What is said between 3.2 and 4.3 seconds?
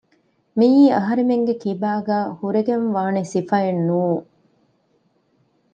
ސިފައެއްނޫން